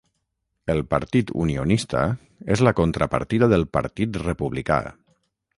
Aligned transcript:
El 0.73 0.79
Partit 0.93 1.33
Unionista 1.43 2.01
és 2.57 2.65
la 2.69 2.75
contrapartida 2.81 3.53
del 3.55 3.69
Partit 3.79 4.21
Republicà. 4.29 4.83